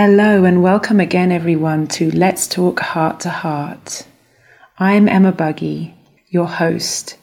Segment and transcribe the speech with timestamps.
[0.00, 4.06] Hello, and welcome again, everyone, to Let's Talk Heart to Heart.
[4.78, 5.92] I'm Emma Buggy,
[6.28, 7.16] your host.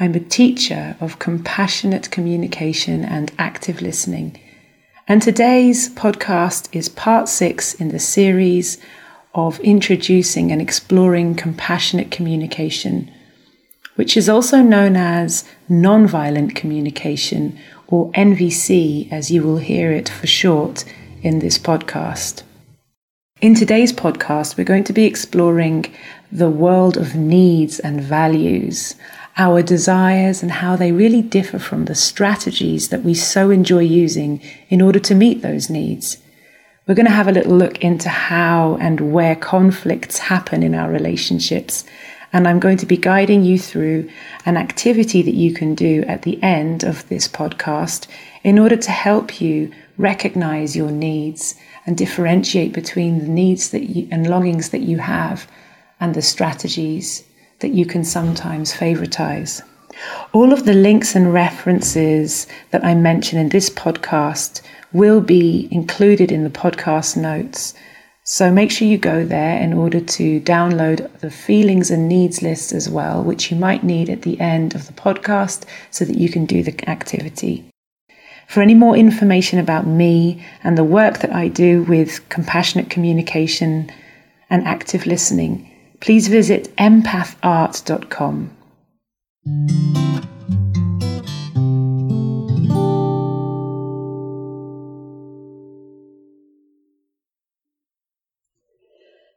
[0.00, 4.36] I'm a teacher of compassionate communication and active listening.
[5.06, 8.78] And today's podcast is part six in the series
[9.32, 13.12] of introducing and exploring compassionate communication,
[13.94, 20.26] which is also known as nonviolent communication, or NVC, as you will hear it for
[20.26, 20.84] short
[21.22, 22.42] in this podcast.
[23.40, 25.86] In today's podcast, we're going to be exploring
[26.32, 28.96] the world of needs and values,
[29.36, 34.42] our desires, and how they really differ from the strategies that we so enjoy using
[34.68, 36.18] in order to meet those needs.
[36.86, 40.90] We're going to have a little look into how and where conflicts happen in our
[40.90, 41.84] relationships.
[42.32, 44.10] And I'm going to be guiding you through
[44.44, 48.06] an activity that you can do at the end of this podcast
[48.42, 51.54] in order to help you recognize your needs
[51.84, 55.50] and differentiate between the needs that you, and longings that you have
[56.00, 57.24] and the strategies
[57.58, 59.60] that you can sometimes favoritize.
[60.32, 64.62] All of the links and references that I mention in this podcast
[64.92, 67.74] will be included in the podcast notes.
[68.22, 72.72] So make sure you go there in order to download the feelings and needs list
[72.72, 76.28] as well, which you might need at the end of the podcast so that you
[76.28, 77.64] can do the activity.
[78.48, 83.92] For any more information about me and the work that I do with compassionate communication
[84.48, 88.56] and active listening, please visit empathart.com.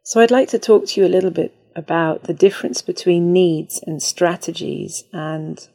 [0.03, 3.83] So, I'd like to talk to you a little bit about the difference between needs
[3.85, 5.67] and strategies and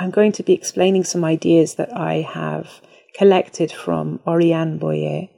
[0.00, 2.80] I'm going to be explaining some ideas that I have
[3.14, 5.28] collected from Oriane Boyer,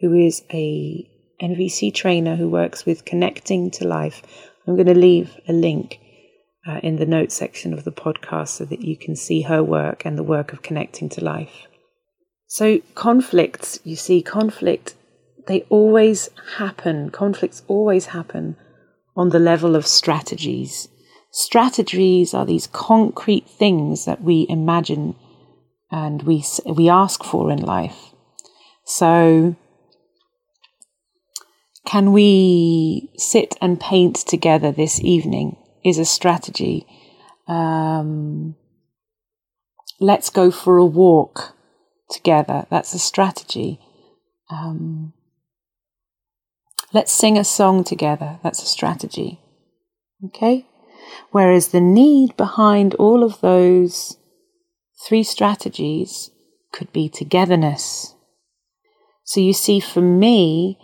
[0.00, 1.08] who is a
[1.40, 4.20] NVC trainer who works with connecting to life.
[4.66, 6.00] I'm going to leave a link
[6.68, 10.04] uh, in the notes section of the podcast so that you can see her work
[10.04, 11.66] and the work of connecting to life.
[12.46, 14.96] So, conflicts, you see, conflict,
[15.46, 16.28] they always
[16.58, 18.56] happen, conflicts always happen
[19.16, 20.88] on the level of strategies.
[21.36, 25.16] Strategies are these concrete things that we imagine
[25.90, 28.14] and we, we ask for in life.
[28.84, 29.56] So,
[31.84, 35.56] can we sit and paint together this evening?
[35.84, 36.86] Is a strategy.
[37.48, 38.54] Um,
[39.98, 41.56] let's go for a walk
[42.10, 42.64] together.
[42.70, 43.80] That's a strategy.
[44.50, 45.14] Um,
[46.92, 48.38] let's sing a song together.
[48.44, 49.40] That's a strategy.
[50.24, 50.68] Okay?
[51.30, 54.18] Whereas the need behind all of those
[55.06, 56.30] three strategies
[56.72, 58.14] could be togetherness.
[59.24, 60.78] So you see, for me,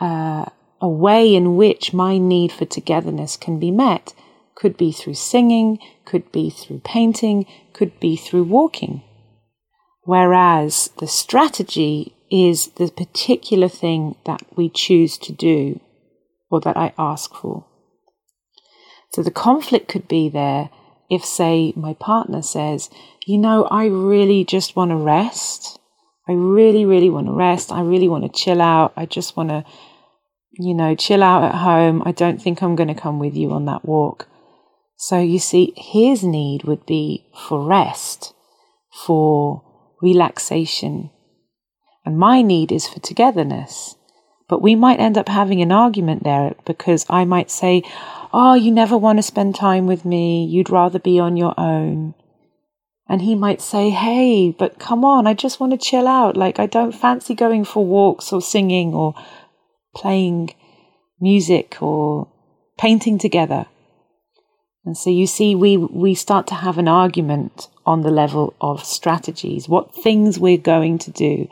[0.00, 0.46] uh,
[0.80, 4.14] a way in which my need for togetherness can be met
[4.54, 9.02] could be through singing, could be through painting, could be through walking.
[10.04, 15.80] Whereas the strategy is the particular thing that we choose to do
[16.50, 17.66] or that I ask for.
[19.12, 20.70] So the conflict could be there
[21.10, 22.88] if, say, my partner says,
[23.26, 25.78] you know, I really just want to rest.
[26.28, 27.70] I really, really want to rest.
[27.70, 28.92] I really want to chill out.
[28.96, 29.64] I just want to,
[30.52, 32.02] you know, chill out at home.
[32.06, 34.28] I don't think I'm going to come with you on that walk.
[34.96, 38.32] So you see, his need would be for rest,
[39.04, 39.62] for
[40.00, 41.10] relaxation.
[42.06, 43.96] And my need is for togetherness.
[44.48, 47.82] But we might end up having an argument there because I might say,
[48.32, 50.44] Oh, you never want to spend time with me.
[50.46, 52.14] You'd rather be on your own.
[53.08, 56.36] And he might say, Hey, but come on, I just want to chill out.
[56.36, 59.14] Like, I don't fancy going for walks or singing or
[59.94, 60.54] playing
[61.20, 62.32] music or
[62.78, 63.66] painting together.
[64.84, 68.84] And so you see, we, we start to have an argument on the level of
[68.84, 69.68] strategies.
[69.68, 71.48] What things we're going to do?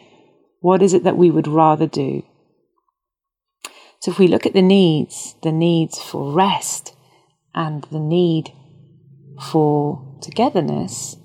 [0.61, 2.25] What is it that we would rather do?
[4.01, 6.97] So if we look at the needs, the needs for rest
[7.55, 8.51] and the need
[9.51, 11.17] for togetherness,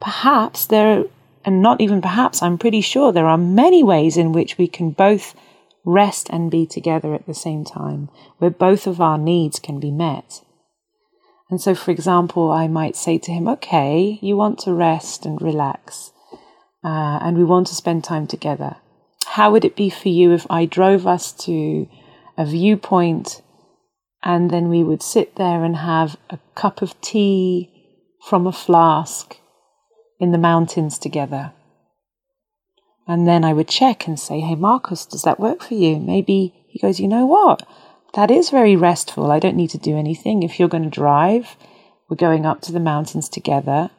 [0.00, 1.04] perhaps there,
[1.44, 4.90] and not even perhaps, I'm pretty sure there are many ways in which we can
[4.90, 5.34] both
[5.84, 8.08] rest and be together at the same time,
[8.38, 10.40] where both of our needs can be met.
[11.50, 15.42] And so, for example, I might say to him, okay, you want to rest and
[15.42, 16.12] relax,
[16.84, 18.76] uh, and we want to spend time together.
[19.26, 21.88] How would it be for you if I drove us to
[22.36, 23.42] a viewpoint,
[24.22, 27.70] and then we would sit there and have a cup of tea
[28.28, 29.36] from a flask
[30.18, 31.52] in the mountains together.
[33.06, 35.98] And then I would check and say, Hey, Marcus, does that work for you?
[35.98, 37.66] Maybe he goes, You know what?
[38.14, 39.30] That is very restful.
[39.30, 40.42] I don't need to do anything.
[40.42, 41.56] If you're going to drive,
[42.08, 43.90] we're going up to the mountains together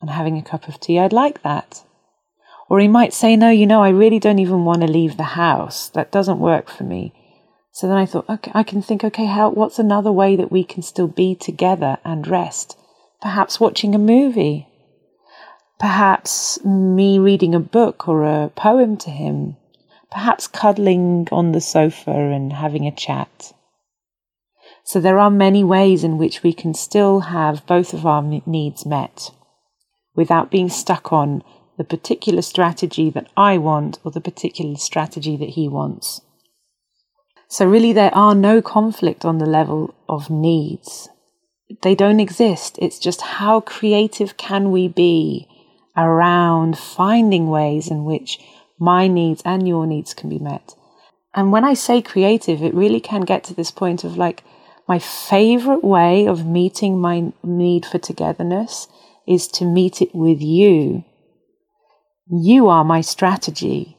[0.00, 0.98] and having a cup of tea.
[0.98, 1.84] I'd like that.
[2.68, 5.22] Or he might say, No, you know, I really don't even want to leave the
[5.22, 5.88] house.
[5.90, 7.12] That doesn't work for me.
[7.80, 10.64] So then I thought, okay, I can think, okay, how, what's another way that we
[10.64, 12.76] can still be together and rest?
[13.22, 14.66] Perhaps watching a movie
[15.78, 19.56] Perhaps me reading a book or a poem to him.
[20.10, 23.54] Perhaps cuddling on the sofa and having a chat.
[24.84, 28.84] So there are many ways in which we can still have both of our needs
[28.84, 29.30] met
[30.14, 31.42] without being stuck on
[31.78, 36.20] the particular strategy that I want or the particular strategy that he wants.
[37.52, 41.08] So, really, there are no conflict on the level of needs.
[41.82, 42.78] They don't exist.
[42.80, 45.48] It's just how creative can we be
[45.96, 48.38] around finding ways in which
[48.78, 50.76] my needs and your needs can be met.
[51.34, 54.44] And when I say creative, it really can get to this point of like,
[54.86, 58.86] my favorite way of meeting my need for togetherness
[59.26, 61.04] is to meet it with you.
[62.30, 63.96] You are my strategy.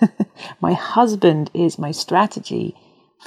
[0.60, 2.76] my husband is my strategy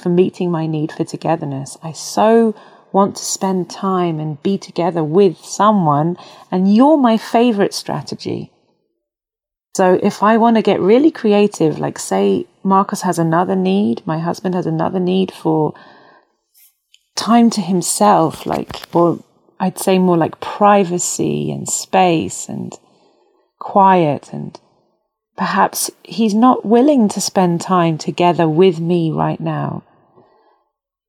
[0.00, 1.76] for meeting my need for togetherness.
[1.82, 2.54] I so
[2.92, 6.16] want to spend time and be together with someone,
[6.50, 8.52] and you're my favorite strategy.
[9.76, 14.20] So if I want to get really creative, like say Marcus has another need, my
[14.20, 15.74] husband has another need for
[17.16, 19.18] time to himself, like, or
[19.58, 22.72] I'd say more like privacy and space and
[23.58, 24.58] quiet and
[25.36, 29.82] perhaps he's not willing to spend time together with me right now,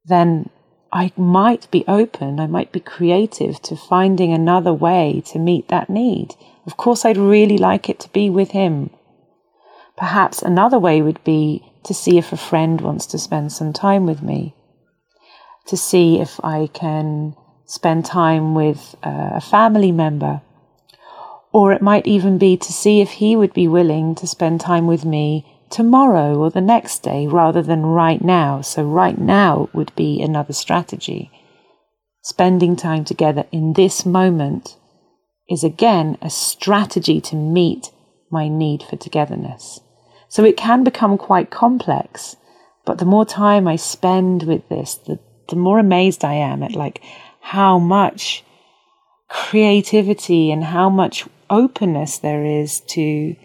[0.06, 0.50] then
[0.92, 5.90] I might be open, I might be creative to finding another way to meet that
[5.90, 6.36] need.
[6.66, 8.92] Of course, I'd really like it to be with him.
[9.98, 14.06] Perhaps another way would be to see if a friend wants to spend some time
[14.06, 14.56] with me,
[15.68, 17.36] to see if I can
[17.66, 20.42] spend time with uh, a family member.
[21.56, 24.88] Or it might even be to see if he would be willing to spend time
[24.88, 28.60] with me tomorrow or the next day rather than right now.
[28.60, 31.32] So, right now would be another strategy.
[32.22, 34.76] Spending time together in this moment
[35.50, 37.90] is again a strategy to meet
[38.30, 39.80] my need for togetherness.
[40.28, 42.36] So, it can become quite complex,
[42.84, 46.74] but the more time I spend with this, the, the more amazed I am at
[46.74, 47.02] like
[47.40, 48.44] how much
[49.30, 53.36] creativity and how much openness there is to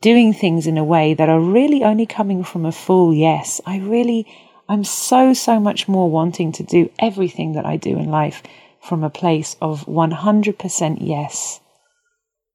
[0.00, 3.60] doing things in a way that are really only coming from a full yes.
[3.64, 4.26] I really,
[4.68, 8.42] I'm so, so much more wanting to do everything that I do in life
[8.82, 11.60] from a place of 100% yes.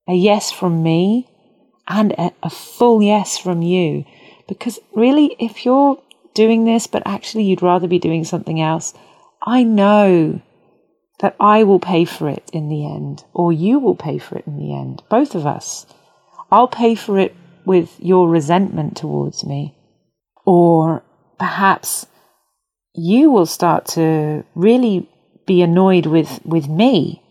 [0.08, 1.28] A yes from me
[1.88, 4.06] and a, a full yes from you.
[4.48, 6.02] Because really, if you're
[6.36, 8.94] doing this, but actually you'd rather be doing something else,
[9.42, 10.42] I know
[11.20, 14.48] that I will pay for it in the end, or you will pay for it
[14.48, 15.86] in the end, both of us.
[16.52, 17.36] I'll pay for it
[17.66, 19.76] with your resentment towards me.
[20.46, 21.04] Or
[21.38, 22.08] perhaps
[22.96, 25.10] you will start to really
[25.46, 27.22] be annoyed with, with me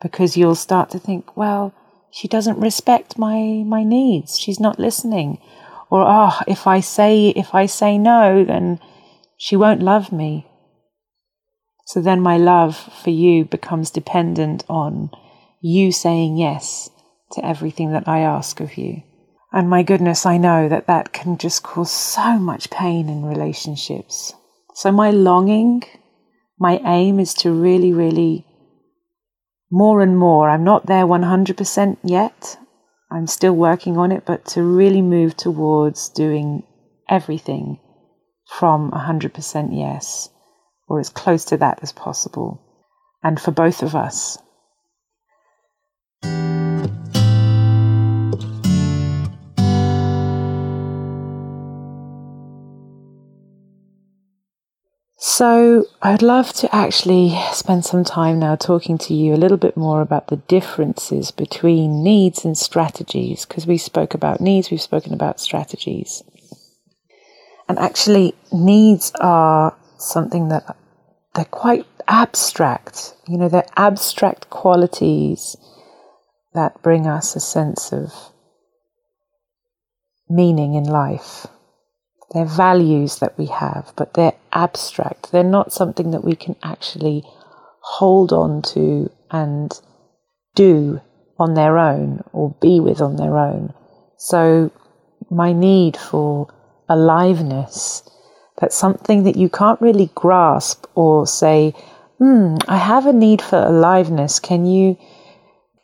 [0.00, 1.74] because you'll start to think, well,
[2.12, 4.38] she doesn't respect my, my needs.
[4.38, 5.38] She's not listening.
[5.90, 8.80] Or, oh, if I say, if I say no, then
[9.36, 10.46] she won't love me.
[11.84, 15.10] So then my love for you becomes dependent on
[15.60, 16.90] you saying yes
[17.32, 19.02] to everything that I ask of you.
[19.52, 24.32] And my goodness, I know that that can just cause so much pain in relationships.
[24.74, 25.82] So, my longing,
[26.58, 28.46] my aim is to really, really
[29.70, 30.48] more and more.
[30.48, 32.58] I'm not there 100% yet.
[33.10, 36.62] I'm still working on it, but to really move towards doing
[37.08, 37.78] everything
[38.58, 40.30] from 100% yes,
[40.92, 42.60] or as close to that as possible.
[43.22, 44.36] And for both of us,
[55.18, 59.78] So, I'd love to actually spend some time now talking to you a little bit
[59.78, 65.14] more about the differences between needs and strategies, because we spoke about needs, we've spoken
[65.14, 66.22] about strategies.
[67.66, 70.76] And actually, needs are something that
[71.34, 73.14] they're quite abstract.
[73.26, 75.56] You know, they're abstract qualities
[76.54, 78.12] that bring us a sense of
[80.28, 81.46] meaning in life.
[82.32, 85.32] They're values that we have, but they're abstract.
[85.32, 87.24] They're not something that we can actually
[87.80, 89.72] hold on to and
[90.54, 91.00] do
[91.38, 93.74] on their own or be with on their own.
[94.16, 94.70] So,
[95.30, 96.52] my need for
[96.88, 98.08] aliveness,
[98.62, 101.74] that's something that you can't really grasp or say,
[102.18, 104.38] hmm, I have a need for aliveness.
[104.38, 104.96] Can you,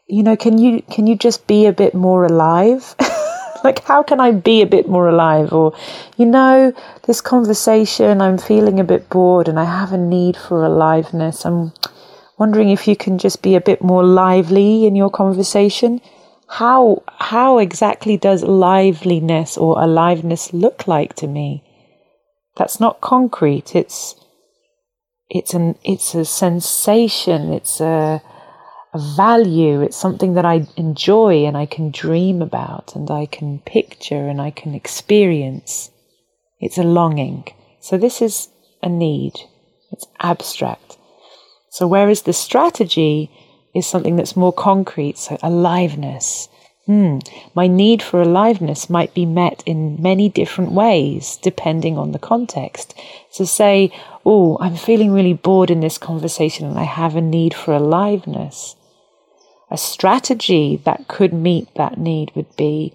[0.06, 2.94] you know, can you, can you just be a bit more alive?
[3.64, 5.52] like, how can I be a bit more alive?
[5.52, 5.76] Or,
[6.16, 10.64] you know, this conversation, I'm feeling a bit bored and I have a need for
[10.64, 11.44] aliveness.
[11.44, 11.73] I'm
[12.38, 16.00] wondering if you can just be a bit more lively in your conversation.
[16.47, 21.64] How, how exactly does liveliness or aliveness look like to me?
[22.59, 23.75] That's not concrete.
[23.77, 24.17] It's,
[25.31, 27.53] it's an, it's a sensation.
[27.53, 28.21] It's a,
[28.93, 29.81] a value.
[29.81, 34.41] It's something that I enjoy and I can dream about and I can picture and
[34.41, 35.91] I can experience.
[36.61, 37.45] It's a longing.
[37.81, 38.49] So this is
[38.83, 39.35] a need.
[39.93, 40.99] It's abstract.
[41.71, 43.31] So whereas the strategy
[43.75, 46.49] is something that's more concrete, so aliveness.
[46.88, 47.18] Hmm.
[47.54, 52.99] My need for aliveness might be met in many different ways depending on the context.
[53.30, 53.92] So say,
[54.25, 58.75] oh, I'm feeling really bored in this conversation and I have a need for aliveness
[59.71, 62.92] a strategy that could meet that need would be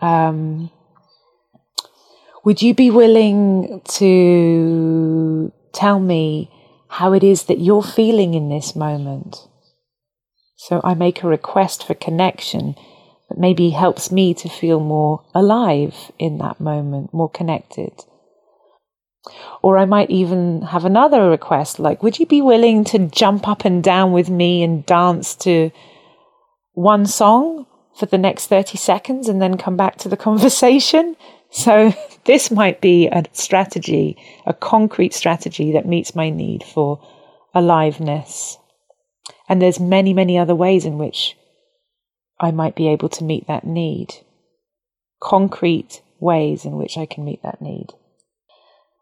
[0.00, 0.70] um,
[2.44, 6.50] would you be willing to tell me
[6.88, 9.48] how it is that you're feeling in this moment?
[10.56, 12.76] So I make a request for connection
[13.28, 17.92] that maybe helps me to feel more alive in that moment, more connected.
[19.62, 23.64] Or I might even have another request like, would you be willing to jump up
[23.64, 25.72] and down with me and dance to
[26.74, 27.66] one song
[27.96, 31.16] for the next 30 seconds and then come back to the conversation.
[31.50, 34.16] So this might be a strategy,
[34.46, 37.00] a concrete strategy that meets my need for
[37.54, 38.58] aliveness.
[39.48, 41.36] And there's many, many other ways in which
[42.38, 44.14] I might be able to meet that need.
[45.20, 47.94] Concrete ways in which I can meet that need.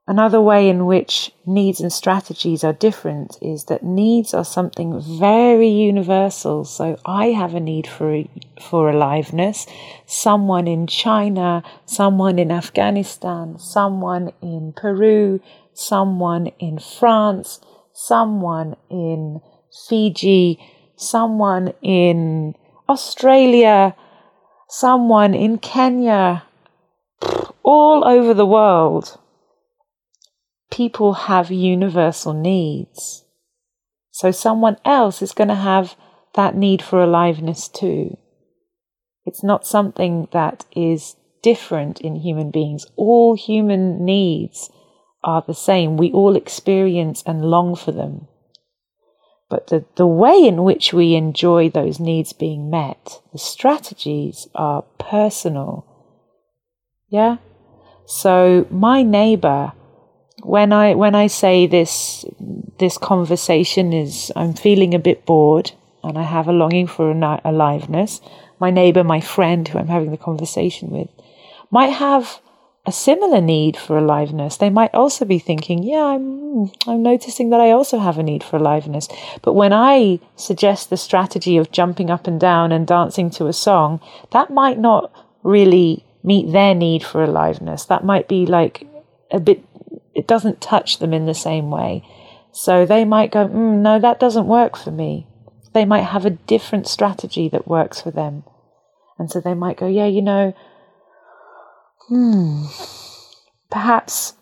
[0.07, 5.69] Another way in which needs and strategies are different is that needs are something very
[5.69, 6.67] universal.
[6.67, 8.25] So I have a need for,
[8.61, 9.67] for aliveness.
[10.05, 15.41] Someone in China, someone in Afghanistan, someone in Peru,
[15.73, 17.61] someone in France,
[17.95, 19.41] someone in
[19.89, 20.61] Fiji,
[20.97, 22.55] someone in
[22.89, 23.95] Australia,
[24.69, 26.45] someone in Kenya,
[27.63, 29.19] all over the world
[30.75, 33.25] people have universal needs.
[34.11, 35.95] So someone else is going to have
[36.35, 38.17] that need for aliveness too.
[39.25, 42.87] It's not something that is different in human beings.
[42.97, 44.69] All human needs
[45.23, 45.97] are the same.
[45.97, 48.27] We all experience and long for them.
[49.49, 54.83] But the, the way in which we enjoy those needs being met, the strategies are
[54.99, 55.87] personal.
[57.09, 57.37] Yeah?
[58.07, 59.73] So my neighbor
[60.43, 62.25] when I when I say this
[62.79, 65.73] this conversation is I'm feeling a bit bored
[66.03, 68.21] and I have a longing for aliveness.
[68.61, 71.09] My neighbor, my friend who I'm having the conversation with,
[71.71, 72.41] might have
[72.87, 74.57] a similar need for aliveness.
[74.57, 78.45] They might also be thinking, "Yeah, I'm I'm noticing that I also have a need
[78.45, 79.09] for aliveness."
[79.43, 83.53] But when I suggest the strategy of jumping up and down and dancing to a
[83.53, 84.01] song,
[84.33, 85.11] that might not
[85.43, 87.85] really meet their need for aliveness.
[87.85, 88.87] That might be like
[89.31, 89.65] a bit
[90.15, 92.03] it doesn't touch them in the same way.
[92.53, 95.27] So they might go, mm, no, that doesn't work for me.
[95.73, 98.45] They might have a different strategy that works for them.
[99.19, 100.55] And so they might go, yeah, you know,
[102.09, 102.67] hmm,
[103.71, 104.35] perhaps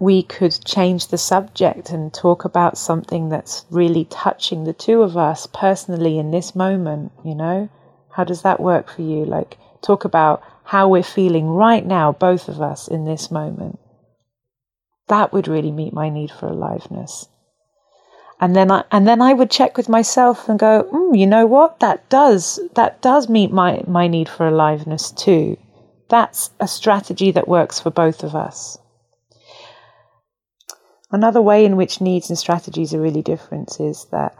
[0.00, 5.16] we could change the subject and talk about something that's really touching the two of
[5.16, 7.68] us personally in this moment, you know?
[8.12, 9.24] How does that work for you?
[9.24, 13.78] Like, talk about how we're feeling right now, both of us in this moment.
[15.08, 17.28] That would really meet my need for aliveness.
[18.40, 21.46] And then I and then I would check with myself and go, mm, you know
[21.46, 21.80] what?
[21.80, 25.56] That does that does meet my, my need for aliveness too.
[26.08, 28.78] That's a strategy that works for both of us.
[31.10, 34.36] Another way in which needs and strategies are really different is that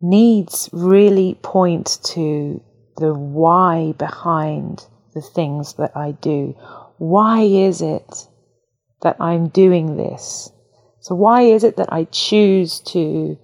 [0.00, 2.62] needs really point to
[2.96, 6.54] the why behind the things that I do.
[6.98, 8.28] Why is it
[9.02, 10.50] that I'm doing this?
[11.00, 13.36] So, why is it that I choose to,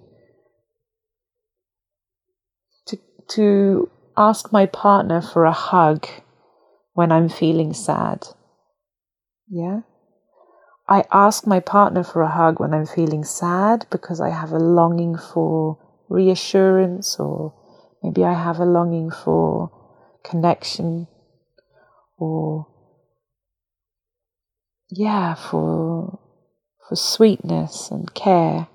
[2.87, 2.97] to,
[3.31, 6.07] to ask my partner for a hug
[6.93, 8.27] when I'm feeling sad?
[9.49, 9.81] Yeah?
[10.87, 14.59] I ask my partner for a hug when I'm feeling sad because I have a
[14.59, 15.77] longing for
[16.09, 17.53] reassurance, or
[18.03, 19.71] maybe I have a longing for
[20.23, 21.07] connection
[22.17, 22.67] or
[24.89, 26.19] yeah, for
[26.87, 28.67] for sweetness and care.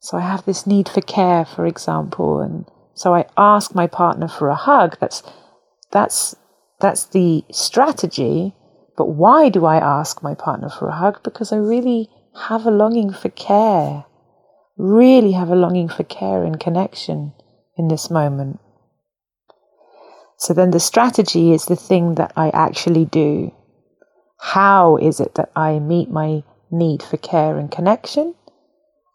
[0.00, 4.28] So I have this need for care, for example, and so I ask my partner
[4.28, 4.96] for a hug.
[5.00, 5.22] That's
[5.90, 6.36] that's
[6.80, 8.54] that's the strategy.
[8.96, 11.22] But why do I ask my partner for a hug?
[11.22, 12.10] Because I really
[12.46, 14.04] have a longing for care.
[14.76, 17.32] Really have a longing for care and connection
[17.76, 18.60] in this moment.
[20.36, 23.52] So then the strategy is the thing that I actually do.
[24.38, 28.34] How is it that I meet my need for care and connection?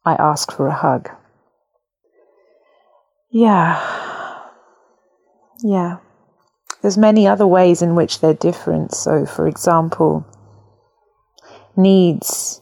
[0.06, 1.10] I ask for a hug.
[3.32, 3.80] Yeah.
[5.64, 5.98] Yeah.
[6.84, 8.94] There's many other ways in which they're different.
[8.94, 10.26] So, for example,
[11.78, 12.62] needs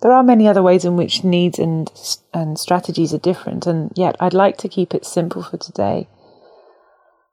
[0.00, 1.90] There are many other ways in which needs and
[2.32, 6.08] and strategies are different, and yet I'd like to keep it simple for today.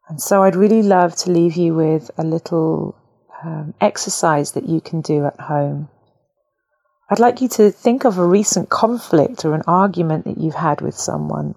[0.07, 2.95] And so I'd really love to leave you with a little
[3.43, 5.89] um, exercise that you can do at home.
[7.09, 10.81] I'd like you to think of a recent conflict or an argument that you've had
[10.81, 11.53] with someone.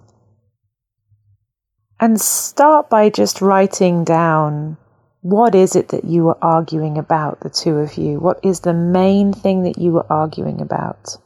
[2.00, 4.76] And start by just writing down
[5.20, 8.20] what is it that you were arguing about, the two of you?
[8.20, 11.16] What is the main thing that you were arguing about?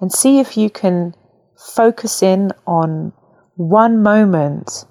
[0.00, 1.14] And see if you can
[1.56, 3.12] focus in on
[3.56, 4.84] one moment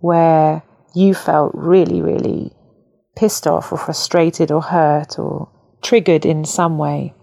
[0.00, 0.62] where
[0.94, 2.52] you felt really, really
[3.16, 5.48] pissed off or frustrated or hurt or
[5.82, 7.14] triggered in some way.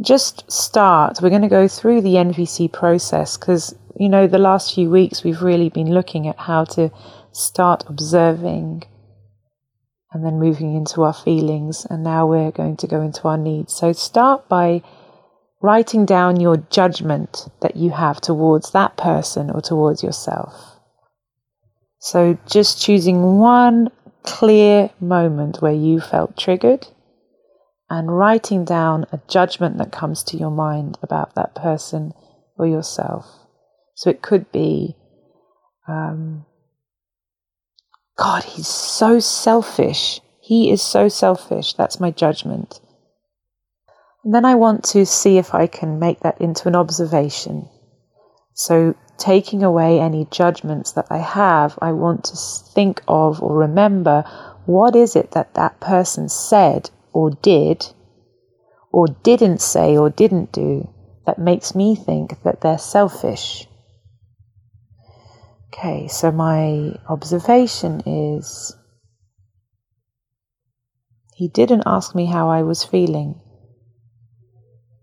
[0.00, 1.18] Just start.
[1.20, 5.22] We're going to go through the NVC process because, you know, the last few weeks
[5.22, 6.90] we've really been looking at how to
[7.32, 8.84] start observing
[10.14, 11.84] and then moving into our feelings.
[11.90, 13.74] And now we're going to go into our needs.
[13.74, 14.82] So start by
[15.60, 20.78] writing down your judgment that you have towards that person or towards yourself.
[21.98, 23.90] So just choosing one
[24.22, 26.86] clear moment where you felt triggered
[27.90, 32.12] and writing down a judgment that comes to your mind about that person
[32.56, 33.26] or yourself.
[33.94, 34.96] So it could be,
[35.88, 36.46] um,
[38.16, 40.20] God, he's so selfish.
[40.40, 41.74] He is so selfish.
[41.74, 42.80] That's my judgment.
[44.24, 47.68] And then I want to see if I can make that into an observation.
[48.54, 54.24] So, taking away any judgments that I have, I want to think of or remember
[54.66, 57.86] what is it that that person said or did
[58.92, 60.88] or didn't say or didn't do
[61.26, 63.66] that makes me think that they're selfish.
[65.76, 68.76] Okay, so my observation is
[71.34, 73.40] he didn't ask me how I was feeling.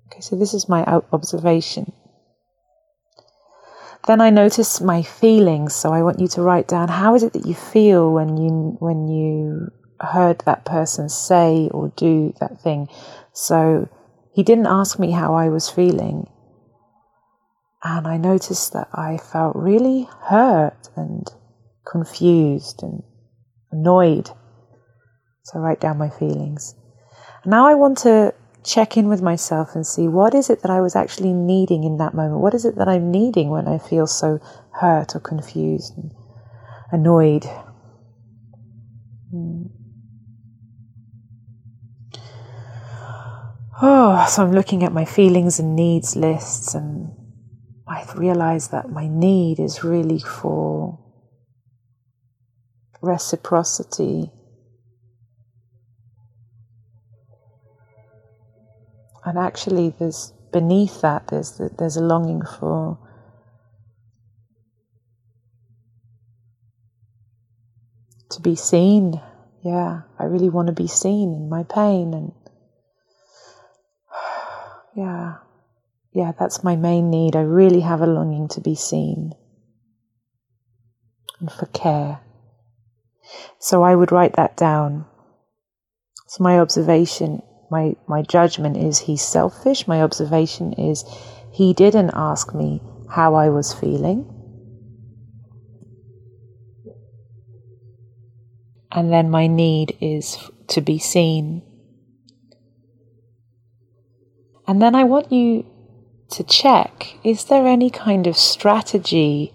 [0.08, 1.92] Okay, so this is my observation.
[4.08, 7.34] Then I notice my feelings, so I want you to write down how is it
[7.34, 9.68] that you feel when you when you
[10.00, 12.88] heard that person say or do that thing.
[13.34, 13.90] So
[14.34, 16.30] he didn't ask me how I was feeling.
[17.84, 21.28] And I noticed that I felt really hurt and
[21.86, 23.02] confused and
[23.72, 24.30] annoyed.
[25.44, 26.76] So I write down my feelings.
[27.46, 30.82] Now I want to check in with myself and see what is it that I
[30.82, 32.42] was actually needing in that moment?
[32.42, 34.40] What is it that I'm needing when I feel so
[34.74, 36.12] hurt or confused and
[36.92, 37.46] annoyed?
[39.32, 39.64] Hmm.
[43.82, 47.12] Oh, so I'm looking at my feelings and needs lists and
[47.92, 50.98] I realize that my need is really for
[53.02, 54.32] reciprocity.
[59.26, 62.98] And actually, there's beneath that, there's, there's a longing for
[68.30, 69.20] to be seen.
[69.66, 72.32] Yeah, I really want to be seen in my pain and
[74.96, 75.40] yeah
[76.14, 77.36] yeah, that's my main need.
[77.36, 79.34] I really have a longing to be seen
[81.40, 82.20] and for care.
[83.60, 85.06] So I would write that down.
[86.28, 89.88] So my observation, my, my judgment is he's selfish.
[89.88, 91.06] My observation is
[91.52, 94.28] he didn't ask me how I was feeling.
[98.92, 101.64] And then my need is to be seen
[104.72, 105.66] And then I want you
[106.32, 109.54] to check is there any kind of strategy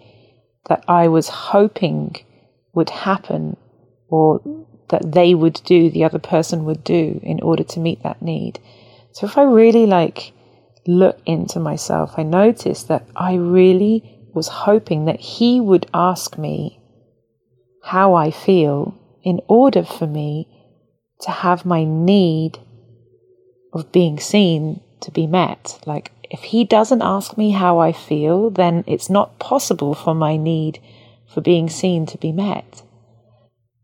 [0.68, 2.16] that I was hoping
[2.74, 3.56] would happen
[4.08, 4.40] or
[4.88, 8.60] that they would do, the other person would do in order to meet that need?
[9.12, 10.32] So if I really like
[10.86, 16.78] look into myself, I notice that I really was hoping that he would ask me
[17.82, 20.48] how I feel in order for me
[21.22, 22.58] to have my need
[23.72, 25.80] of being seen to be met.
[25.86, 30.36] Like, if he doesn't ask me how I feel, then it's not possible for my
[30.36, 30.80] need
[31.32, 32.82] for being seen to be met.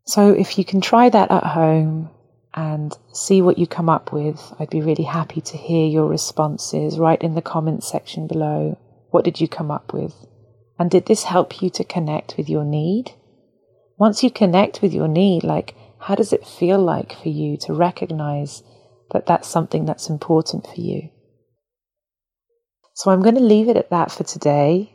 [0.05, 2.11] So, if you can try that at home
[2.55, 6.99] and see what you come up with, I'd be really happy to hear your responses
[6.99, 8.79] right in the comments section below.
[9.11, 10.15] What did you come up with?
[10.79, 13.13] And did this help you to connect with your need?
[13.99, 17.73] Once you connect with your need, like, how does it feel like for you to
[17.73, 18.63] recognize
[19.13, 21.11] that that's something that's important for you?
[22.95, 24.95] So I'm going to leave it at that for today.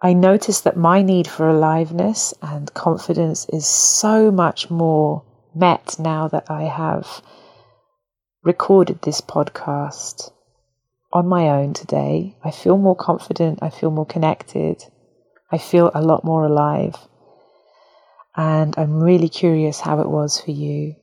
[0.00, 6.28] I notice that my need for aliveness and confidence is so much more met now
[6.28, 7.22] that I have
[8.44, 10.30] recorded this podcast
[11.12, 12.36] on my own today.
[12.44, 14.84] I feel more confident, I feel more connected,
[15.50, 16.94] I feel a lot more alive.
[18.36, 20.94] And I'm really curious how it was for you.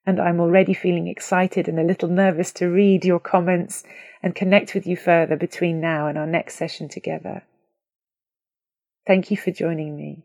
[0.06, 3.84] and I'm already feeling excited and a little nervous to read your comments
[4.22, 7.42] and connect with you further between now and our next session together.
[9.06, 10.24] Thank you for joining me.